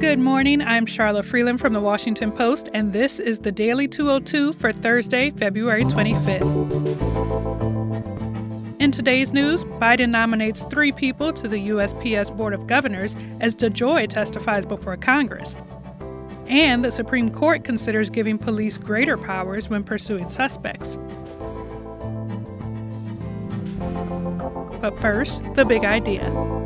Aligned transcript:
Good 0.00 0.18
morning. 0.18 0.62
I'm 0.62 0.86
Charlotte 0.86 1.26
Freeland 1.26 1.60
from 1.60 1.74
the 1.74 1.80
Washington 1.80 2.32
Post, 2.32 2.70
and 2.72 2.94
this 2.94 3.20
is 3.20 3.40
the 3.40 3.52
Daily 3.52 3.86
202 3.86 4.54
for 4.54 4.72
Thursday, 4.72 5.30
February 5.30 5.84
25th. 5.84 6.40
In 8.80 8.90
today's 8.90 9.34
news, 9.34 9.66
Biden 9.66 10.08
nominates 10.08 10.62
three 10.70 10.90
people 10.90 11.34
to 11.34 11.46
the 11.46 11.68
USPS 11.68 12.34
Board 12.34 12.54
of 12.54 12.66
Governors 12.66 13.14
as 13.40 13.54
DeJoy 13.54 14.08
testifies 14.08 14.64
before 14.64 14.96
Congress. 14.96 15.54
And 16.46 16.82
the 16.82 16.90
Supreme 16.90 17.30
Court 17.30 17.62
considers 17.62 18.08
giving 18.08 18.38
police 18.38 18.78
greater 18.78 19.18
powers 19.18 19.68
when 19.68 19.84
pursuing 19.84 20.30
suspects. 20.30 20.96
But 24.80 24.98
first, 25.02 25.42
the 25.56 25.66
big 25.66 25.84
idea. 25.84 26.59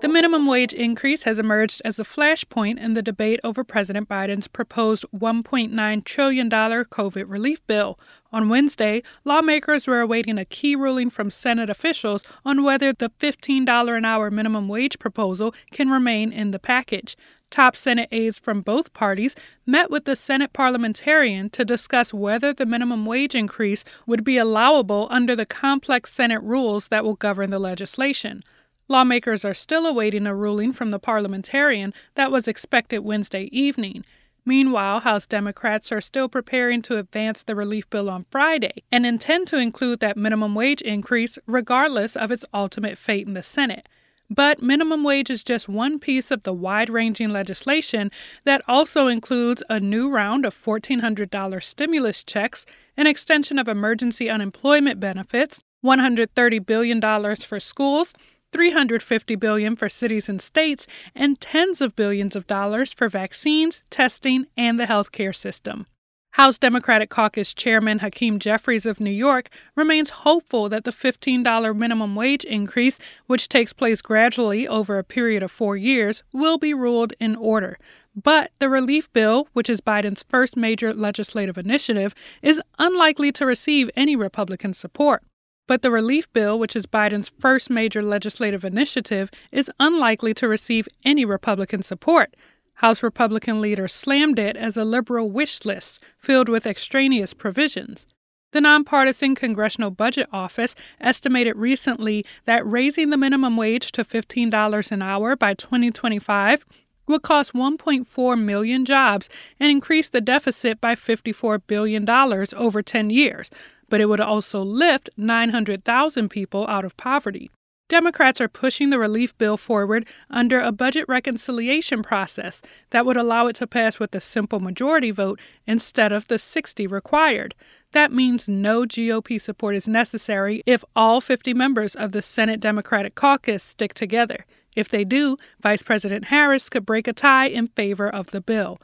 The 0.00 0.08
minimum 0.08 0.46
wage 0.46 0.72
increase 0.72 1.24
has 1.24 1.40
emerged 1.40 1.82
as 1.84 1.98
a 1.98 2.04
flashpoint 2.04 2.78
in 2.78 2.94
the 2.94 3.02
debate 3.02 3.40
over 3.42 3.64
President 3.64 4.08
Biden's 4.08 4.46
proposed 4.46 5.04
$1.9 5.12 6.04
trillion 6.04 6.48
COVID 6.48 7.24
relief 7.26 7.66
bill. 7.66 7.98
On 8.32 8.48
Wednesday, 8.48 9.02
lawmakers 9.24 9.88
were 9.88 10.00
awaiting 10.00 10.38
a 10.38 10.44
key 10.44 10.76
ruling 10.76 11.10
from 11.10 11.30
Senate 11.30 11.68
officials 11.68 12.24
on 12.44 12.62
whether 12.62 12.92
the 12.92 13.10
$15 13.18 13.98
an 13.98 14.04
hour 14.04 14.30
minimum 14.30 14.68
wage 14.68 15.00
proposal 15.00 15.52
can 15.72 15.90
remain 15.90 16.30
in 16.30 16.52
the 16.52 16.60
package. 16.60 17.16
Top 17.50 17.74
Senate 17.74 18.08
aides 18.12 18.38
from 18.38 18.60
both 18.60 18.92
parties 18.92 19.34
met 19.66 19.90
with 19.90 20.04
the 20.04 20.14
Senate 20.14 20.52
parliamentarian 20.52 21.50
to 21.50 21.64
discuss 21.64 22.14
whether 22.14 22.52
the 22.52 22.66
minimum 22.66 23.04
wage 23.04 23.34
increase 23.34 23.82
would 24.06 24.22
be 24.22 24.38
allowable 24.38 25.08
under 25.10 25.34
the 25.34 25.46
complex 25.46 26.14
Senate 26.14 26.42
rules 26.44 26.86
that 26.86 27.02
will 27.02 27.16
govern 27.16 27.50
the 27.50 27.58
legislation. 27.58 28.44
Lawmakers 28.88 29.44
are 29.44 29.54
still 29.54 29.84
awaiting 29.84 30.26
a 30.26 30.34
ruling 30.34 30.72
from 30.72 30.90
the 30.90 30.98
parliamentarian 30.98 31.92
that 32.14 32.32
was 32.32 32.48
expected 32.48 33.00
Wednesday 33.00 33.50
evening. 33.52 34.04
Meanwhile, 34.46 35.00
House 35.00 35.26
Democrats 35.26 35.92
are 35.92 36.00
still 36.00 36.26
preparing 36.26 36.80
to 36.82 36.96
advance 36.96 37.42
the 37.42 37.54
relief 37.54 37.90
bill 37.90 38.08
on 38.08 38.24
Friday 38.30 38.82
and 38.90 39.04
intend 39.04 39.46
to 39.48 39.58
include 39.58 40.00
that 40.00 40.16
minimum 40.16 40.54
wage 40.54 40.80
increase 40.80 41.38
regardless 41.46 42.16
of 42.16 42.30
its 42.30 42.46
ultimate 42.54 42.96
fate 42.96 43.26
in 43.26 43.34
the 43.34 43.42
Senate. 43.42 43.86
But 44.30 44.62
minimum 44.62 45.04
wage 45.04 45.28
is 45.28 45.44
just 45.44 45.68
one 45.68 45.98
piece 45.98 46.30
of 46.30 46.44
the 46.44 46.52
wide 46.54 46.88
ranging 46.88 47.28
legislation 47.28 48.10
that 48.44 48.62
also 48.66 49.06
includes 49.06 49.62
a 49.68 49.80
new 49.80 50.10
round 50.10 50.46
of 50.46 50.54
$1,400 50.54 51.62
stimulus 51.62 52.22
checks, 52.22 52.64
an 52.96 53.06
extension 53.06 53.58
of 53.58 53.68
emergency 53.68 54.30
unemployment 54.30 54.98
benefits, 54.98 55.60
$130 55.84 56.64
billion 56.64 57.00
for 57.36 57.60
schools, 57.60 58.14
350 58.52 59.34
billion 59.36 59.76
for 59.76 59.88
cities 59.88 60.28
and 60.28 60.40
states 60.40 60.86
and 61.14 61.40
tens 61.40 61.80
of 61.80 61.96
billions 61.96 62.34
of 62.34 62.46
dollars 62.46 62.92
for 62.92 63.08
vaccines, 63.08 63.82
testing, 63.90 64.46
and 64.56 64.78
the 64.78 64.86
healthcare 64.86 65.34
system. 65.34 65.86
House 66.32 66.58
Democratic 66.58 67.10
Caucus 67.10 67.52
Chairman 67.52 67.98
Hakeem 67.98 68.38
Jeffries 68.38 68.86
of 68.86 69.00
New 69.00 69.10
York 69.10 69.48
remains 69.74 70.10
hopeful 70.10 70.68
that 70.68 70.84
the 70.84 70.92
$15 70.92 71.76
minimum 71.76 72.14
wage 72.14 72.44
increase, 72.44 72.98
which 73.26 73.48
takes 73.48 73.72
place 73.72 74.00
gradually 74.00 74.68
over 74.68 74.98
a 74.98 75.04
period 75.04 75.42
of 75.42 75.50
four 75.50 75.76
years, 75.76 76.22
will 76.32 76.56
be 76.56 76.72
ruled 76.72 77.12
in 77.18 77.34
order. 77.34 77.76
But 78.14 78.52
the 78.60 78.68
relief 78.68 79.12
bill, 79.12 79.48
which 79.52 79.68
is 79.68 79.80
Biden's 79.80 80.22
first 80.28 80.56
major 80.56 80.94
legislative 80.94 81.58
initiative, 81.58 82.14
is 82.42 82.60
unlikely 82.78 83.32
to 83.32 83.46
receive 83.46 83.90
any 83.96 84.14
Republican 84.14 84.74
support. 84.74 85.22
But 85.68 85.82
the 85.82 85.90
relief 85.90 86.32
bill, 86.32 86.58
which 86.58 86.74
is 86.74 86.86
Biden's 86.86 87.28
first 87.28 87.70
major 87.70 88.02
legislative 88.02 88.64
initiative, 88.64 89.30
is 89.52 89.70
unlikely 89.78 90.34
to 90.34 90.48
receive 90.48 90.88
any 91.04 91.24
Republican 91.24 91.82
support. 91.82 92.34
House 92.76 93.02
Republican 93.02 93.60
leaders 93.60 93.92
slammed 93.92 94.38
it 94.38 94.56
as 94.56 94.76
a 94.76 94.84
liberal 94.84 95.30
wish 95.30 95.64
list 95.64 96.02
filled 96.16 96.48
with 96.48 96.66
extraneous 96.66 97.34
provisions. 97.34 98.06
The 98.52 98.62
nonpartisan 98.62 99.34
Congressional 99.34 99.90
Budget 99.90 100.28
Office 100.32 100.74
estimated 101.02 101.56
recently 101.56 102.24
that 102.46 102.66
raising 102.66 103.10
the 103.10 103.18
minimum 103.18 103.58
wage 103.58 103.92
to 103.92 104.04
$15 104.04 104.90
an 104.90 105.02
hour 105.02 105.36
by 105.36 105.52
2025 105.52 106.64
would 107.06 107.22
cost 107.22 107.52
1.4 107.52 108.40
million 108.40 108.86
jobs 108.86 109.28
and 109.60 109.70
increase 109.70 110.08
the 110.08 110.20
deficit 110.22 110.80
by 110.80 110.94
$54 110.94 111.60
billion 111.66 112.08
over 112.08 112.82
10 112.82 113.10
years, 113.10 113.50
but 113.88 114.00
it 114.00 114.06
would 114.06 114.20
also 114.20 114.62
lift 114.62 115.10
900,000 115.16 116.28
people 116.28 116.66
out 116.68 116.84
of 116.84 116.96
poverty. 116.96 117.50
Democrats 117.88 118.38
are 118.38 118.48
pushing 118.48 118.90
the 118.90 118.98
relief 118.98 119.36
bill 119.38 119.56
forward 119.56 120.06
under 120.28 120.60
a 120.60 120.72
budget 120.72 121.06
reconciliation 121.08 122.02
process 122.02 122.60
that 122.90 123.06
would 123.06 123.16
allow 123.16 123.46
it 123.46 123.56
to 123.56 123.66
pass 123.66 123.98
with 123.98 124.14
a 124.14 124.20
simple 124.20 124.60
majority 124.60 125.10
vote 125.10 125.40
instead 125.66 126.12
of 126.12 126.28
the 126.28 126.38
60 126.38 126.86
required. 126.86 127.54
That 127.92 128.12
means 128.12 128.46
no 128.46 128.84
GOP 128.84 129.40
support 129.40 129.74
is 129.74 129.88
necessary 129.88 130.62
if 130.66 130.84
all 130.94 131.22
50 131.22 131.54
members 131.54 131.94
of 131.94 132.12
the 132.12 132.20
Senate 132.20 132.60
Democratic 132.60 133.14
caucus 133.14 133.62
stick 133.62 133.94
together. 133.94 134.44
If 134.76 134.90
they 134.90 135.04
do, 135.04 135.38
Vice 135.60 135.82
President 135.82 136.28
Harris 136.28 136.68
could 136.68 136.84
break 136.84 137.08
a 137.08 137.14
tie 137.14 137.48
in 137.48 137.68
favor 137.68 138.08
of 138.08 138.32
the 138.32 138.42
bill 138.42 138.78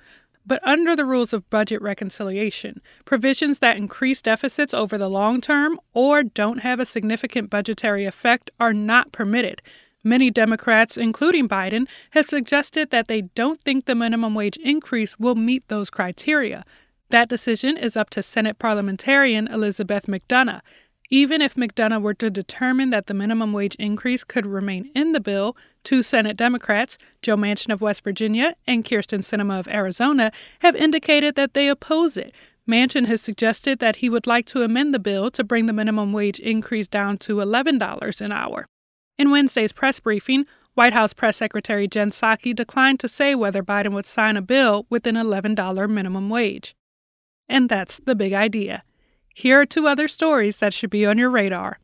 but 0.46 0.66
under 0.66 0.94
the 0.94 1.04
rules 1.04 1.32
of 1.32 1.48
budget 1.50 1.80
reconciliation, 1.80 2.80
provisions 3.04 3.60
that 3.60 3.76
increase 3.76 4.20
deficits 4.20 4.74
over 4.74 4.98
the 4.98 5.08
long 5.08 5.40
term 5.40 5.80
or 5.92 6.22
don't 6.22 6.58
have 6.58 6.80
a 6.80 6.84
significant 6.84 7.50
budgetary 7.50 8.04
effect 8.04 8.50
are 8.60 8.72
not 8.72 9.12
permitted. 9.12 9.62
Many 10.02 10.30
Democrats, 10.30 10.98
including 10.98 11.48
Biden, 11.48 11.88
have 12.10 12.26
suggested 12.26 12.90
that 12.90 13.08
they 13.08 13.22
don't 13.22 13.60
think 13.62 13.86
the 13.86 13.94
minimum 13.94 14.34
wage 14.34 14.58
increase 14.58 15.18
will 15.18 15.34
meet 15.34 15.66
those 15.68 15.88
criteria. 15.88 16.64
That 17.08 17.28
decision 17.28 17.76
is 17.76 17.96
up 17.96 18.10
to 18.10 18.22
Senate 18.22 18.58
parliamentarian 18.58 19.48
Elizabeth 19.48 20.06
MacDonough. 20.06 20.60
Even 21.14 21.40
if 21.40 21.54
MacDonough 21.54 22.02
were 22.02 22.14
to 22.14 22.28
determine 22.28 22.90
that 22.90 23.06
the 23.06 23.14
minimum 23.14 23.52
wage 23.52 23.76
increase 23.76 24.24
could 24.24 24.44
remain 24.44 24.90
in 24.96 25.12
the 25.12 25.20
bill, 25.20 25.56
two 25.84 26.02
Senate 26.02 26.36
Democrats, 26.36 26.98
Joe 27.22 27.36
Manchin 27.36 27.72
of 27.72 27.80
West 27.80 28.02
Virginia 28.02 28.56
and 28.66 28.84
Kyrsten 28.84 29.20
Sinema 29.20 29.60
of 29.60 29.68
Arizona, 29.68 30.32
have 30.58 30.74
indicated 30.74 31.36
that 31.36 31.54
they 31.54 31.68
oppose 31.68 32.16
it. 32.16 32.34
Manchin 32.68 33.06
has 33.06 33.22
suggested 33.22 33.78
that 33.78 33.96
he 33.96 34.08
would 34.08 34.26
like 34.26 34.44
to 34.46 34.64
amend 34.64 34.92
the 34.92 34.98
bill 34.98 35.30
to 35.30 35.44
bring 35.44 35.66
the 35.66 35.72
minimum 35.72 36.12
wage 36.12 36.40
increase 36.40 36.88
down 36.88 37.16
to 37.18 37.36
$11 37.36 38.20
an 38.20 38.32
hour. 38.32 38.66
In 39.16 39.30
Wednesday's 39.30 39.72
press 39.72 40.00
briefing, 40.00 40.46
White 40.74 40.94
House 40.94 41.12
Press 41.12 41.36
Secretary 41.36 41.86
Jen 41.86 42.10
Psaki 42.10 42.52
declined 42.56 42.98
to 42.98 43.08
say 43.08 43.36
whether 43.36 43.62
Biden 43.62 43.94
would 43.94 44.04
sign 44.04 44.36
a 44.36 44.42
bill 44.42 44.84
with 44.90 45.06
an 45.06 45.14
$11 45.14 45.88
minimum 45.88 46.28
wage. 46.28 46.74
And 47.48 47.68
that's 47.68 48.00
the 48.00 48.16
big 48.16 48.32
idea. 48.32 48.82
Here 49.34 49.60
are 49.60 49.66
two 49.66 49.88
other 49.88 50.06
stories 50.06 50.60
that 50.60 50.72
should 50.72 50.90
be 50.90 51.04
on 51.04 51.18
your 51.18 51.28
radar. 51.28 51.80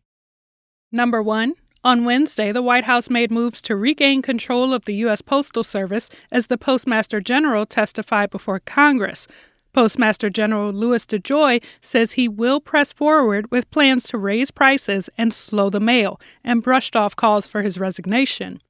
Number 0.92 1.20
one, 1.20 1.54
on 1.82 2.04
Wednesday, 2.04 2.52
the 2.52 2.62
White 2.62 2.84
House 2.84 3.10
made 3.10 3.32
moves 3.32 3.60
to 3.62 3.74
regain 3.74 4.22
control 4.22 4.72
of 4.72 4.84
the 4.84 4.94
U.S. 4.96 5.20
Postal 5.20 5.64
Service 5.64 6.08
as 6.30 6.46
the 6.46 6.56
Postmaster 6.56 7.20
General 7.20 7.66
testified 7.66 8.30
before 8.30 8.60
Congress. 8.60 9.26
Postmaster 9.72 10.30
General 10.30 10.72
Louis 10.72 11.04
DeJoy 11.04 11.62
says 11.80 12.12
he 12.12 12.28
will 12.28 12.60
press 12.60 12.92
forward 12.92 13.50
with 13.50 13.70
plans 13.70 14.04
to 14.08 14.18
raise 14.18 14.52
prices 14.52 15.08
and 15.18 15.34
slow 15.34 15.70
the 15.70 15.80
mail, 15.80 16.20
and 16.44 16.62
brushed 16.62 16.94
off 16.94 17.16
calls 17.16 17.48
for 17.48 17.62
his 17.62 17.80
resignation. 17.80 18.60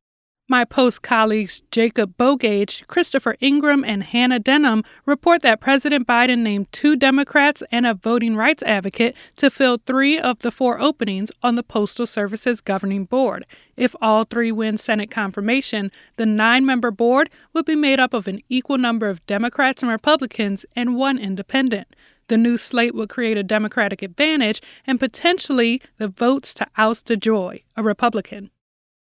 My 0.50 0.65
Post 0.65 1.03
colleagues 1.03 1.62
Jacob 1.71 2.16
Bogage, 2.16 2.84
Christopher 2.88 3.37
Ingraham, 3.41 3.84
and 3.84 4.03
Hannah 4.03 4.41
Denham 4.41 4.83
report 5.06 5.43
that 5.43 5.61
President 5.61 6.09
Biden 6.09 6.38
named 6.38 6.72
two 6.72 6.97
Democrats 6.97 7.62
and 7.71 7.87
a 7.87 7.94
voting 7.94 8.34
rights 8.34 8.61
advocate 8.65 9.15
to 9.37 9.49
fill 9.49 9.78
three 9.78 10.19
of 10.19 10.41
the 10.41 10.50
four 10.50 10.81
openings 10.81 11.31
on 11.41 11.55
the 11.55 11.62
Postal 11.62 12.05
Service's 12.05 12.61
governing 12.61 13.05
board. 13.05 13.47
If 13.77 13.94
all 14.03 14.25
three 14.25 14.50
win 14.50 14.77
Senate 14.77 15.09
confirmation, 15.09 15.93
the 16.16 16.27
nine 16.27 16.67
member 16.67 16.91
board 16.91 17.31
would 17.53 17.64
be 17.64 17.76
made 17.76 18.00
up 18.00 18.12
of 18.12 18.26
an 18.26 18.41
equal 18.49 18.76
number 18.76 19.08
of 19.08 19.25
Democrats 19.26 19.85
and 19.85 19.93
Republicans 19.93 20.67
and 20.75 20.96
one 20.96 21.17
independent. 21.17 21.94
The 22.26 22.37
new 22.37 22.58
slate 22.58 22.96
would 22.96 23.08
create 23.08 23.38
a 23.38 23.44
Democratic 23.44 24.03
advantage 24.03 24.61
and 24.85 24.99
potentially 24.99 25.81
the 25.99 26.08
votes 26.08 26.53
to 26.55 26.67
oust 26.76 27.06
DeJoy, 27.06 27.62
a 27.76 27.85
Republican. 27.85 28.50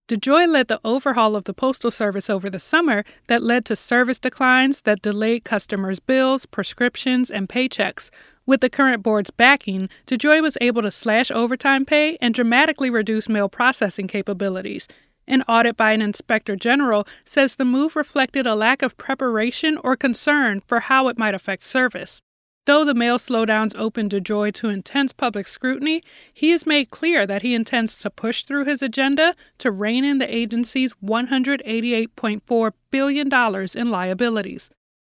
DeJoy 0.07 0.48
led 0.48 0.69
the 0.69 0.80
overhaul 0.86 1.36
of 1.36 1.44
the 1.44 1.54
Postal 1.54 1.92
Service 1.92 2.30
over 2.30 2.50
the 2.50 2.62
summer 2.62 3.04
that 3.27 3.44
led 3.44 3.65
to 3.65 3.75
service 3.75 4.19
declines 4.19 4.81
that 4.81 5.01
delayed 5.01 5.44
customers' 5.44 6.00
bills, 6.00 6.45
prescriptions, 6.45 7.30
and 7.30 7.50
paychecks. 7.50 8.09
With 8.45 8.62
the 8.62 8.69
current 8.69 9.04
board's 9.04 9.31
backing, 9.31 9.89
DeJoy 10.06 10.42
was 10.42 10.57
able 10.62 10.81
to 10.83 10.92
slash 10.92 11.30
overtime 11.30 11.83
pay 11.83 12.18
and 12.21 12.33
dramatically 12.33 12.89
reduce 12.89 13.27
mail 13.27 13.50
processing 13.50 14.07
capabilities. 14.07 14.88
An 15.27 15.42
audit 15.42 15.75
by 15.75 15.92
an 15.92 16.01
inspector 16.01 16.56
general 16.56 17.06
says 17.25 17.56
the 17.56 17.65
move 17.65 17.98
reflected 17.98 18.48
a 18.48 18.56
lack 18.56 18.81
of 18.81 18.98
preparation 18.98 19.77
or 19.83 19.98
concern 19.98 20.62
for 20.68 20.80
how 20.80 21.09
it 21.09 21.18
might 21.18 21.36
affect 21.36 21.65
service. 21.65 22.21
Though 22.68 22.84
the 22.84 22.94
mail 22.94 23.18
slowdowns 23.18 23.74
opened 23.78 24.12
DeJoy 24.12 24.54
to 24.56 24.68
intense 24.68 25.14
public 25.14 25.48
scrutiny, 25.48 26.04
he 26.34 26.50
has 26.50 26.66
made 26.66 26.92
clear 26.92 27.25
that 27.25 27.42
he 27.42 27.56
intends 27.56 27.98
to 28.00 28.10
push 28.10 28.44
through 28.44 28.66
his 28.66 28.81
agenda 28.81 29.36
to 29.60 29.72
rein 29.72 30.04
in 30.04 30.18
the 30.18 30.36
agency's 30.36 30.92
$188.4 31.02 32.72
billion 32.92 33.68
in 33.74 33.90
liabilities. 33.90 34.69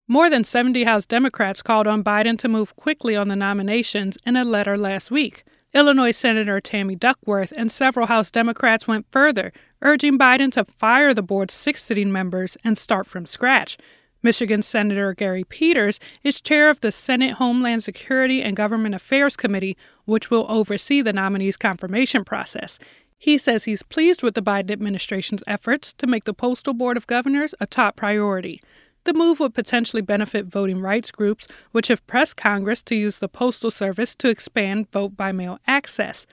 More 0.06 0.30
than 0.30 0.44
70 0.44 0.84
House 0.84 1.06
Democrats 1.06 1.60
called 1.60 1.88
on 1.88 2.04
Biden 2.04 2.38
to 2.38 2.48
move 2.48 2.76
quickly 2.76 3.16
on 3.16 3.26
the 3.26 3.34
nominations 3.34 4.16
in 4.24 4.36
a 4.36 4.44
letter 4.44 4.78
last 4.78 5.10
week. 5.10 5.42
Illinois 5.74 6.12
Senator 6.12 6.60
Tammy 6.60 6.94
Duckworth 6.94 7.52
and 7.56 7.72
several 7.72 8.06
House 8.06 8.30
Democrats 8.30 8.86
went 8.86 9.06
further, 9.10 9.52
urging 9.82 10.16
Biden 10.16 10.52
to 10.52 10.64
fire 10.64 11.12
the 11.12 11.20
board's 11.20 11.54
six 11.54 11.82
sitting 11.82 12.12
members 12.12 12.56
and 12.62 12.78
start 12.78 13.08
from 13.08 13.26
scratch. 13.26 13.76
Michigan 14.22 14.60
Senator 14.60 15.14
Gary 15.14 15.44
Peters 15.44 15.98
is 16.22 16.40
chair 16.40 16.68
of 16.68 16.80
the 16.80 16.92
Senate 16.92 17.34
Homeland 17.34 17.82
Security 17.82 18.42
and 18.42 18.56
Government 18.56 18.94
Affairs 18.94 19.34
Committee, 19.34 19.78
which 20.04 20.30
will 20.30 20.44
oversee 20.48 21.00
the 21.00 21.12
nominee's 21.12 21.56
confirmation 21.56 22.24
process. 22.24 22.78
He 23.16 23.38
says 23.38 23.64
he's 23.64 23.82
pleased 23.82 24.22
with 24.22 24.34
the 24.34 24.42
Biden 24.42 24.70
administration's 24.70 25.42
efforts 25.46 25.94
to 25.94 26.06
make 26.06 26.24
the 26.24 26.34
Postal 26.34 26.74
Board 26.74 26.96
of 26.96 27.06
Governors 27.06 27.54
a 27.60 27.66
top 27.66 27.96
priority. 27.96 28.60
The 29.04 29.14
move 29.14 29.40
would 29.40 29.54
potentially 29.54 30.02
benefit 30.02 30.46
voting 30.46 30.80
rights 30.80 31.10
groups, 31.10 31.48
which 31.72 31.88
have 31.88 32.06
pressed 32.06 32.36
Congress 32.36 32.82
to 32.84 32.94
use 32.94 33.18
the 33.18 33.28
Postal 33.28 33.70
Service 33.70 34.14
to 34.16 34.28
expand 34.28 34.90
vote 34.92 35.16
by 35.16 35.32
mail 35.32 35.58
access. 35.66 36.26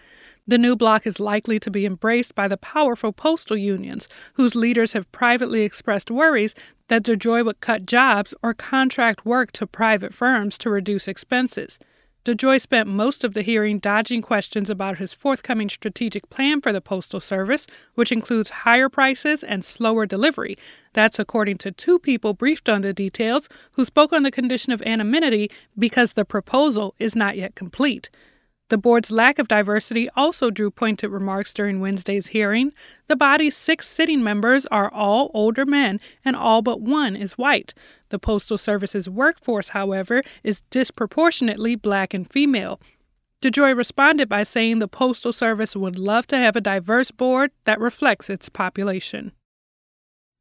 The 0.49 0.57
new 0.57 0.77
block 0.77 1.05
is 1.05 1.19
likely 1.19 1.59
to 1.59 1.69
be 1.69 1.85
embraced 1.85 2.33
by 2.33 2.47
the 2.47 2.55
powerful 2.55 3.11
postal 3.11 3.57
unions, 3.57 4.07
whose 4.35 4.55
leaders 4.55 4.93
have 4.93 5.11
privately 5.11 5.63
expressed 5.63 6.09
worries 6.09 6.55
that 6.87 7.03
DeJoy 7.03 7.43
would 7.43 7.59
cut 7.59 7.85
jobs 7.85 8.33
or 8.41 8.53
contract 8.53 9.25
work 9.25 9.51
to 9.53 9.67
private 9.67 10.13
firms 10.13 10.57
to 10.59 10.69
reduce 10.69 11.09
expenses. 11.09 11.77
DeJoy 12.23 12.61
spent 12.61 12.87
most 12.87 13.25
of 13.25 13.33
the 13.33 13.41
hearing 13.41 13.79
dodging 13.79 14.21
questions 14.21 14.69
about 14.69 14.99
his 14.99 15.13
forthcoming 15.13 15.67
strategic 15.67 16.29
plan 16.29 16.61
for 16.61 16.71
the 16.71 16.81
Postal 16.81 17.19
Service, 17.19 17.67
which 17.95 18.11
includes 18.11 18.49
higher 18.49 18.87
prices 18.87 19.43
and 19.43 19.65
slower 19.65 20.05
delivery. 20.05 20.57
That's 20.93 21.19
according 21.19 21.57
to 21.59 21.71
two 21.71 21.99
people 21.99 22.33
briefed 22.33 22.69
on 22.69 22.81
the 22.81 22.93
details 22.93 23.49
who 23.73 23.83
spoke 23.83 24.13
on 24.13 24.23
the 24.23 24.31
condition 24.31 24.71
of 24.71 24.81
anonymity 24.81 25.51
because 25.77 26.13
the 26.13 26.25
proposal 26.25 26.95
is 26.99 27.15
not 27.17 27.37
yet 27.37 27.55
complete. 27.55 28.09
The 28.69 28.77
board's 28.77 29.11
lack 29.11 29.39
of 29.39 29.47
diversity 29.47 30.09
also 30.15 30.51
drew 30.51 30.69
pointed 30.69 31.09
remarks 31.09 31.53
during 31.53 31.79
Wednesday's 31.79 32.27
hearing. 32.27 32.73
The 33.07 33.15
body's 33.15 33.55
six 33.55 33.87
sitting 33.87 34.21
members 34.21 34.65
are 34.65 34.91
all 34.91 35.31
older 35.33 35.65
men, 35.65 36.01
and 36.25 36.35
all 36.35 36.61
but 36.61 36.81
one 36.81 37.15
is 37.15 37.37
white. 37.37 37.73
The 38.09 38.19
Postal 38.19 38.57
Service's 38.57 39.09
workforce, 39.09 39.69
however, 39.69 40.21
is 40.43 40.61
disproportionately 40.69 41.75
black 41.75 42.13
and 42.13 42.29
female. 42.29 42.81
DeJoy 43.41 43.77
responded 43.77 44.27
by 44.27 44.43
saying 44.43 44.79
the 44.79 44.87
Postal 44.87 45.31
Service 45.31 45.75
would 45.75 45.97
love 45.97 46.27
to 46.27 46.37
have 46.37 46.55
a 46.55 46.61
diverse 46.61 47.11
board 47.11 47.51
that 47.63 47.79
reflects 47.79 48.29
its 48.29 48.49
population. 48.49 49.31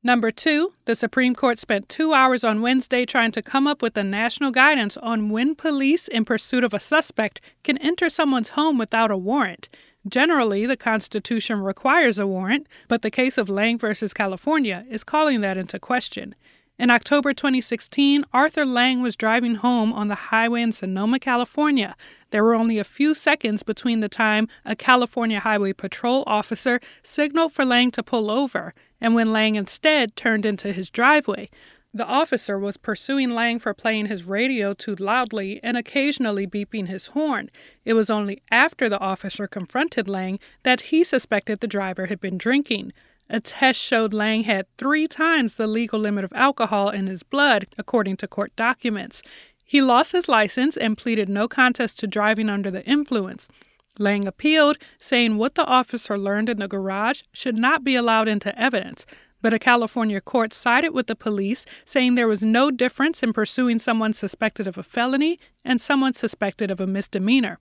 Number 0.06 0.30
two, 0.30 0.72
the 0.84 0.94
Supreme 0.94 1.34
Court 1.34 1.58
spent 1.58 1.88
two 1.88 2.14
hours 2.14 2.44
on 2.44 2.62
Wednesday 2.62 3.04
trying 3.04 3.32
to 3.32 3.42
come 3.42 3.66
up 3.66 3.82
with 3.82 3.96
a 3.96 4.04
national 4.04 4.52
guidance 4.52 4.96
on 4.98 5.30
when 5.30 5.56
police 5.56 6.06
in 6.06 6.24
pursuit 6.24 6.62
of 6.62 6.72
a 6.72 6.78
suspect 6.78 7.40
can 7.64 7.76
enter 7.78 8.08
someone's 8.08 8.50
home 8.50 8.78
without 8.78 9.10
a 9.10 9.16
warrant. 9.16 9.68
Generally, 10.08 10.66
the 10.66 10.76
Constitution 10.76 11.60
requires 11.60 12.20
a 12.20 12.26
warrant, 12.28 12.68
but 12.86 13.02
the 13.02 13.10
case 13.10 13.36
of 13.36 13.48
Lang 13.48 13.80
versus 13.80 14.14
California 14.14 14.86
is 14.88 15.02
calling 15.02 15.40
that 15.40 15.58
into 15.58 15.80
question. 15.80 16.36
In 16.78 16.88
October 16.88 17.34
2016, 17.34 18.24
Arthur 18.32 18.64
Lang 18.64 19.02
was 19.02 19.16
driving 19.16 19.56
home 19.56 19.92
on 19.92 20.06
the 20.06 20.30
highway 20.30 20.62
in 20.62 20.70
Sonoma, 20.70 21.18
California. 21.18 21.96
There 22.30 22.44
were 22.44 22.54
only 22.54 22.78
a 22.78 22.84
few 22.84 23.12
seconds 23.12 23.64
between 23.64 23.98
the 23.98 24.08
time 24.08 24.46
a 24.64 24.76
California 24.76 25.40
Highway 25.40 25.72
Patrol 25.72 26.22
officer 26.28 26.78
signaled 27.02 27.52
for 27.52 27.64
Lang 27.64 27.90
to 27.90 28.04
pull 28.04 28.30
over 28.30 28.72
and 29.00 29.14
when 29.14 29.32
Lang 29.32 29.54
instead 29.54 30.16
turned 30.16 30.46
into 30.46 30.72
his 30.72 30.90
driveway. 30.90 31.48
The 31.94 32.04
officer 32.06 32.58
was 32.58 32.76
pursuing 32.76 33.30
Lang 33.30 33.58
for 33.58 33.72
playing 33.72 34.06
his 34.06 34.24
radio 34.24 34.74
too 34.74 34.94
loudly 34.96 35.60
and 35.62 35.78
occasionally 35.78 36.46
beeping 36.46 36.88
his 36.88 37.06
horn. 37.08 37.50
It 37.86 37.94
was 37.94 38.10
only 38.10 38.42
after 38.50 38.88
the 38.88 39.00
officer 39.00 39.46
confronted 39.46 40.06
Lang 40.06 40.38
that 40.62 40.82
he 40.92 41.04
suspected 41.04 41.60
the 41.60 41.66
driver 41.66 42.06
had 42.06 42.20
been 42.20 42.36
drinking. 42.36 42.92
A 43.30 43.40
test 43.40 43.80
showed 43.80 44.12
Lang 44.12 44.44
had 44.44 44.66
three 44.76 45.06
times 45.06 45.54
the 45.54 45.66
legal 45.66 45.98
limit 45.98 46.24
of 46.24 46.32
alcohol 46.34 46.90
in 46.90 47.06
his 47.06 47.22
blood, 47.22 47.66
according 47.78 48.18
to 48.18 48.28
court 48.28 48.54
documents. 48.56 49.22
He 49.64 49.80
lost 49.80 50.12
his 50.12 50.28
license 50.28 50.76
and 50.76 50.98
pleaded 50.98 51.28
no 51.28 51.48
contest 51.48 51.98
to 52.00 52.06
driving 52.06 52.48
under 52.48 52.70
the 52.70 52.84
influence. 52.84 53.48
Lang 53.98 54.26
appealed, 54.26 54.78
saying 55.00 55.36
what 55.36 55.54
the 55.54 55.64
officer 55.64 56.18
learned 56.18 56.48
in 56.48 56.58
the 56.58 56.68
garage 56.68 57.22
should 57.32 57.58
not 57.58 57.84
be 57.84 57.94
allowed 57.94 58.28
into 58.28 58.58
evidence, 58.58 59.06
but 59.42 59.54
a 59.54 59.58
California 59.58 60.20
court 60.20 60.52
sided 60.52 60.90
with 60.90 61.06
the 61.06 61.14
police, 61.14 61.64
saying 61.84 62.14
there 62.14 62.28
was 62.28 62.42
no 62.42 62.70
difference 62.70 63.22
in 63.22 63.32
pursuing 63.32 63.78
someone 63.78 64.12
suspected 64.12 64.66
of 64.66 64.78
a 64.78 64.82
felony 64.82 65.38
and 65.64 65.80
someone 65.80 66.14
suspected 66.14 66.70
of 66.70 66.80
a 66.80 66.86
misdemeanor. 66.86 67.58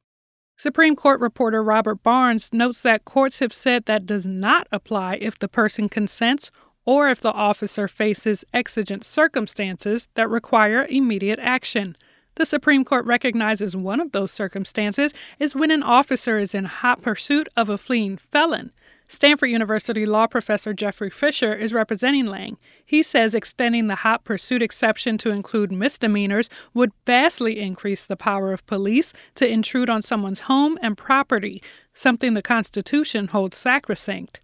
Supreme 0.57 0.95
Court 0.95 1.19
reporter 1.19 1.61
Robert 1.61 2.01
Barnes 2.01 2.53
notes 2.53 2.81
that 2.81 3.03
courts 3.03 3.39
have 3.39 3.51
said 3.51 3.85
that 3.85 4.05
does 4.05 4.25
not 4.25 4.67
apply 4.71 5.15
if 5.15 5.37
the 5.37 5.49
person 5.49 5.89
consents 5.89 6.49
or 6.85 7.09
if 7.09 7.19
the 7.19 7.33
officer 7.33 7.87
faces 7.87 8.45
exigent 8.53 9.03
circumstances 9.03 10.07
that 10.15 10.29
require 10.29 10.85
immediate 10.89 11.39
action. 11.41 11.97
The 12.35 12.45
Supreme 12.45 12.83
Court 12.83 13.05
recognizes 13.05 13.77
one 13.77 14.01
of 14.01 14.11
those 14.11 14.31
circumstances 14.31 15.13
is 15.39 15.55
when 15.55 15.71
an 15.71 15.83
officer 15.83 16.37
is 16.37 16.53
in 16.53 16.65
hot 16.65 17.01
pursuit 17.01 17.47
of 17.55 17.69
a 17.69 17.77
fleeing 17.77 18.17
felon. 18.17 18.71
Stanford 19.07 19.51
University 19.51 20.05
law 20.05 20.27
professor 20.27 20.73
Jeffrey 20.73 21.09
Fisher 21.09 21.53
is 21.53 21.73
representing 21.73 22.25
Lang. 22.25 22.57
He 22.83 23.03
says 23.03 23.35
extending 23.35 23.87
the 23.87 23.95
hot 23.95 24.23
pursuit 24.23 24.61
exception 24.61 25.17
to 25.19 25.29
include 25.29 25.71
misdemeanors 25.71 26.49
would 26.73 26.91
vastly 27.05 27.59
increase 27.59 28.05
the 28.05 28.17
power 28.17 28.51
of 28.51 28.65
police 28.65 29.13
to 29.35 29.47
intrude 29.47 29.89
on 29.89 30.01
someone's 30.01 30.41
home 30.41 30.77
and 30.81 30.97
property, 30.97 31.61
something 31.93 32.33
the 32.33 32.41
Constitution 32.41 33.27
holds 33.27 33.57
sacrosanct. 33.57 34.41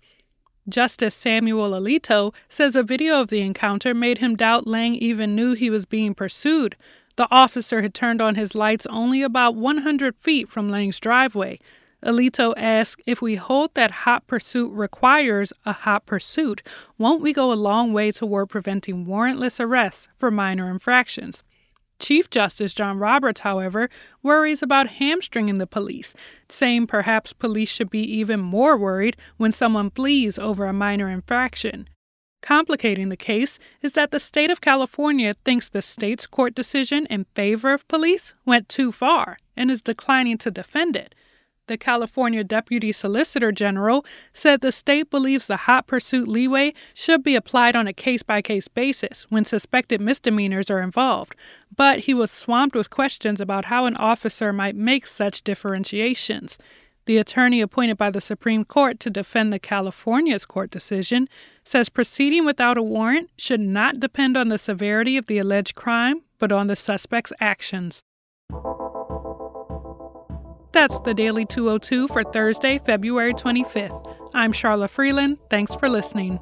Justice 0.69 1.15
Samuel 1.15 1.71
Alito 1.71 2.33
says 2.47 2.75
a 2.75 2.83
video 2.83 3.19
of 3.19 3.29
the 3.29 3.41
encounter 3.41 3.95
made 3.95 4.19
him 4.19 4.35
doubt 4.35 4.67
Lang 4.67 4.93
even 4.93 5.35
knew 5.35 5.53
he 5.53 5.71
was 5.71 5.85
being 5.85 6.13
pursued. 6.13 6.75
The 7.21 7.27
officer 7.29 7.83
had 7.83 7.93
turned 7.93 8.19
on 8.19 8.33
his 8.33 8.55
lights 8.55 8.87
only 8.87 9.21
about 9.21 9.53
100 9.53 10.15
feet 10.21 10.49
from 10.49 10.71
Lang's 10.71 10.99
driveway. 10.99 11.59
Alito 12.03 12.55
asked 12.57 13.03
if 13.05 13.21
we 13.21 13.35
hold 13.35 13.75
that 13.75 13.91
hot 13.91 14.25
pursuit 14.25 14.71
requires 14.73 15.53
a 15.63 15.71
hot 15.71 16.07
pursuit, 16.07 16.63
won't 16.97 17.21
we 17.21 17.31
go 17.31 17.51
a 17.51 17.53
long 17.53 17.93
way 17.93 18.11
toward 18.11 18.49
preventing 18.49 19.05
warrantless 19.05 19.59
arrests 19.59 20.07
for 20.17 20.31
minor 20.31 20.67
infractions? 20.71 21.43
Chief 21.99 22.27
Justice 22.27 22.73
John 22.73 22.97
Roberts, 22.97 23.41
however, 23.41 23.87
worries 24.23 24.63
about 24.63 24.87
hamstringing 24.87 25.59
the 25.59 25.67
police, 25.67 26.15
saying 26.49 26.87
perhaps 26.87 27.33
police 27.33 27.69
should 27.69 27.91
be 27.91 28.01
even 28.01 28.39
more 28.39 28.75
worried 28.75 29.15
when 29.37 29.51
someone 29.51 29.91
flees 29.91 30.39
over 30.39 30.65
a 30.65 30.73
minor 30.73 31.07
infraction. 31.07 31.87
Complicating 32.41 33.09
the 33.09 33.17
case 33.17 33.59
is 33.81 33.93
that 33.93 34.11
the 34.11 34.19
state 34.19 34.49
of 34.49 34.61
California 34.61 35.35
thinks 35.45 35.69
the 35.69 35.81
state's 35.81 36.25
court 36.25 36.55
decision 36.55 37.05
in 37.05 37.25
favor 37.35 37.71
of 37.71 37.87
police 37.87 38.33
went 38.45 38.67
too 38.67 38.91
far 38.91 39.37
and 39.55 39.69
is 39.69 39.81
declining 39.81 40.37
to 40.39 40.49
defend 40.49 40.95
it. 40.95 41.13
The 41.67 41.77
California 41.77 42.43
Deputy 42.43 42.91
Solicitor 42.91 43.51
General 43.51 44.03
said 44.33 44.59
the 44.59 44.71
state 44.71 45.09
believes 45.09 45.45
the 45.45 45.55
hot 45.55 45.87
pursuit 45.87 46.27
leeway 46.27 46.73
should 46.93 47.23
be 47.23 47.35
applied 47.35 47.75
on 47.75 47.87
a 47.87 47.93
case 47.93 48.23
by 48.23 48.41
case 48.41 48.67
basis 48.67 49.25
when 49.29 49.45
suspected 49.45 50.01
misdemeanors 50.01 50.71
are 50.71 50.81
involved, 50.81 51.35
but 51.73 51.99
he 51.99 52.13
was 52.13 52.31
swamped 52.31 52.75
with 52.75 52.89
questions 52.89 53.39
about 53.39 53.65
how 53.65 53.85
an 53.85 53.95
officer 53.95 54.51
might 54.51 54.75
make 54.75 55.05
such 55.05 55.43
differentiations. 55.43 56.57
The 57.05 57.17
attorney 57.17 57.61
appointed 57.61 57.97
by 57.97 58.11
the 58.11 58.21
Supreme 58.21 58.63
Court 58.63 58.99
to 59.01 59.09
defend 59.09 59.51
the 59.51 59.59
California's 59.59 60.45
court 60.45 60.69
decision 60.69 61.27
says 61.63 61.89
proceeding 61.89 62.45
without 62.45 62.77
a 62.77 62.83
warrant 62.83 63.29
should 63.37 63.59
not 63.59 63.99
depend 63.99 64.37
on 64.37 64.49
the 64.49 64.57
severity 64.57 65.17
of 65.17 65.27
the 65.27 65.37
alleged 65.37 65.75
crime, 65.75 66.21
but 66.37 66.51
on 66.51 66.67
the 66.67 66.75
suspect's 66.75 67.33
actions. 67.39 68.01
That's 70.73 70.99
the 71.01 71.13
Daily 71.13 71.45
202 71.45 72.07
for 72.07 72.23
Thursday, 72.23 72.79
February 72.79 73.33
25th. 73.33 74.15
I'm 74.33 74.53
Charla 74.53 74.89
Freeland. 74.89 75.37
Thanks 75.49 75.75
for 75.75 75.89
listening. 75.89 76.39